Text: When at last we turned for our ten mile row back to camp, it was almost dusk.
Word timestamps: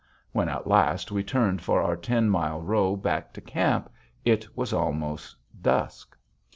When 0.31 0.49
at 0.49 0.65
last 0.65 1.11
we 1.11 1.23
turned 1.23 1.61
for 1.61 1.83
our 1.83 1.95
ten 1.95 2.27
mile 2.27 2.59
row 2.59 2.95
back 2.95 3.33
to 3.33 3.39
camp, 3.41 3.87
it 4.25 4.47
was 4.57 4.73
almost 4.73 5.35
dusk. 5.61 6.17